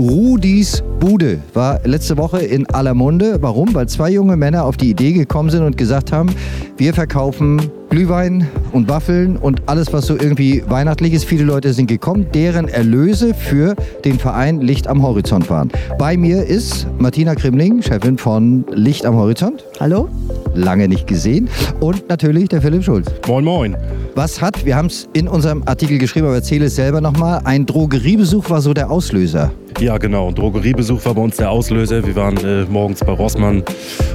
[0.00, 3.36] Rudis Bude war letzte Woche in aller Munde.
[3.42, 3.74] Warum?
[3.74, 6.30] Weil zwei junge Männer auf die Idee gekommen sind und gesagt haben,
[6.78, 11.26] wir verkaufen Glühwein und Waffeln und alles, was so irgendwie weihnachtlich ist.
[11.26, 13.76] Viele Leute sind gekommen, deren Erlöse für
[14.06, 15.70] den Verein Licht am Horizont waren.
[15.98, 19.66] Bei mir ist Martina Krimling, Chefin von Licht am Horizont.
[19.80, 20.08] Hallo.
[20.54, 21.48] Lange nicht gesehen.
[21.80, 23.06] Und natürlich der Philipp Schulz.
[23.28, 23.76] Moin, moin.
[24.14, 27.66] Was hat, wir haben es in unserem Artikel geschrieben, aber erzähle es selber nochmal, ein
[27.66, 29.52] Drogeriebesuch war so der Auslöser.
[29.80, 30.30] Ja, genau.
[30.30, 32.06] Drogeriebesuch war bei uns der Auslöser.
[32.06, 33.62] Wir waren äh, morgens bei Rossmann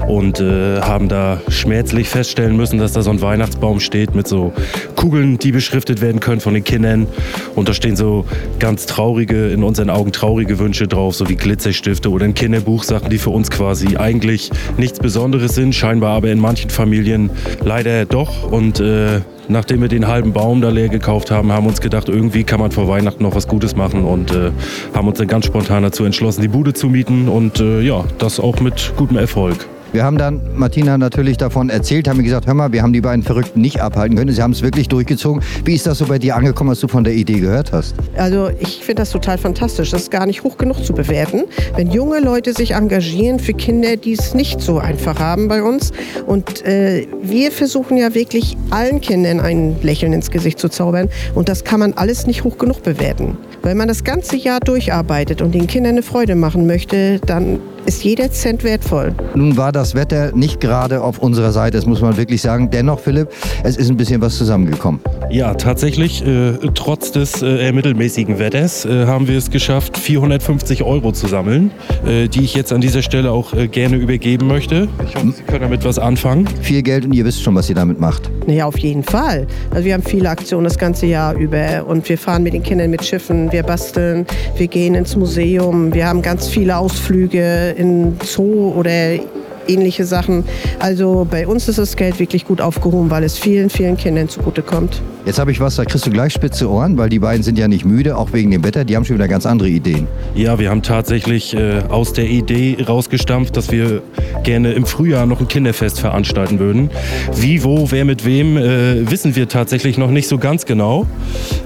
[0.08, 4.54] und äh, haben da schmerzlich feststellen müssen, dass da so ein Weihnachtsbaum steht mit so
[4.96, 7.08] Kugeln, die beschriftet werden können von den Kindern.
[7.56, 8.26] Und da stehen so
[8.60, 13.10] ganz traurige, in unseren Augen traurige Wünsche drauf, so wie Glitzerstifte oder ein Kinderbuch, Sachen,
[13.10, 17.32] die für uns quasi eigentlich nichts Besonderes sind, scheinbar aber in manchen Familien
[17.64, 18.52] leider doch.
[18.52, 22.44] Und äh, nachdem wir den halben Baum da leer gekauft haben, haben uns gedacht, irgendwie
[22.44, 24.52] kann man vor Weihnachten noch was Gutes machen und äh,
[24.94, 28.40] haben uns dann ganz spontan dazu entschlossen, die Bude zu mieten und äh, ja, das
[28.40, 29.68] auch mit gutem Erfolg.
[29.96, 33.24] Wir haben dann Martina natürlich davon erzählt, haben gesagt, hör mal, wir haben die beiden
[33.24, 34.30] Verrückten nicht abhalten können.
[34.30, 35.42] Sie haben es wirklich durchgezogen.
[35.64, 37.96] Wie ist das so bei dir angekommen, als du von der Idee gehört hast?
[38.18, 39.92] Also ich finde das total fantastisch.
[39.92, 41.46] Das ist gar nicht hoch genug zu bewerten.
[41.78, 45.94] Wenn junge Leute sich engagieren für Kinder, die es nicht so einfach haben bei uns.
[46.26, 51.08] Und äh, wir versuchen ja wirklich allen Kindern ein Lächeln ins Gesicht zu zaubern.
[51.36, 53.38] Und das kann man alles nicht hoch genug bewerten.
[53.64, 58.04] Wenn man das ganze Jahr durcharbeitet und den Kindern eine Freude machen möchte, dann ist
[58.04, 59.14] jeder Cent wertvoll.
[59.36, 62.70] Nun war das Wetter nicht gerade auf unserer Seite, das muss man wirklich sagen.
[62.70, 63.30] Dennoch, Philipp,
[63.64, 65.00] es ist ein bisschen was zusammengekommen.
[65.30, 71.12] Ja, tatsächlich, äh, trotz des äh, mittelmäßigen Wetters äh, haben wir es geschafft, 450 Euro
[71.12, 71.72] zu sammeln,
[72.06, 74.88] äh, die ich jetzt an dieser Stelle auch äh, gerne übergeben möchte.
[75.08, 76.48] Ich hoffe, Sie können damit was anfangen.
[76.62, 78.30] Viel Geld und ihr wisst schon, was ihr damit macht.
[78.48, 79.48] Naja, auf jeden Fall.
[79.72, 82.90] Also wir haben viele Aktionen das ganze Jahr über und wir fahren mit den Kindern
[82.92, 84.26] mit Schiffen, wir basteln,
[84.58, 89.20] wir gehen ins Museum, wir haben ganz viele Ausflüge in Zoo oder
[89.68, 90.44] ähnliche Sachen.
[90.80, 95.02] Also bei uns ist das Geld wirklich gut aufgehoben, weil es vielen, vielen Kindern zugutekommt.
[95.26, 97.68] Jetzt habe ich was, da kriegst du gleich spitze Ohren, weil die beiden sind ja
[97.68, 98.86] nicht müde, auch wegen dem Wetter.
[98.86, 100.08] Die haben schon wieder ganz andere Ideen.
[100.36, 104.04] Ja, wir haben tatsächlich äh, aus der Idee rausgestampft, dass wir
[104.46, 106.90] gerne im Frühjahr noch ein Kinderfest veranstalten würden.
[107.36, 111.06] Wie, wo, wer mit wem, äh, wissen wir tatsächlich noch nicht so ganz genau.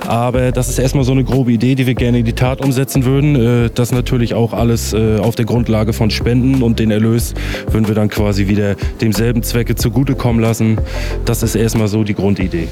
[0.07, 3.05] Aber das ist erstmal so eine grobe Idee, die wir gerne in die Tat umsetzen
[3.05, 3.35] würden.
[3.35, 7.33] Äh, das natürlich auch alles äh, auf der Grundlage von Spenden und den Erlös
[7.69, 10.79] würden wir dann quasi wieder demselben Zwecke zugutekommen lassen.
[11.25, 12.69] Das ist erstmal so die Grundidee.